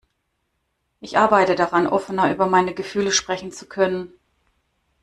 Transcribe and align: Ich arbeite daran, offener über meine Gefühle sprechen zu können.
Ich 0.99 1.19
arbeite 1.19 1.53
daran, 1.53 1.85
offener 1.85 2.33
über 2.33 2.47
meine 2.47 2.73
Gefühle 2.73 3.11
sprechen 3.11 3.51
zu 3.51 3.67
können. 3.67 4.11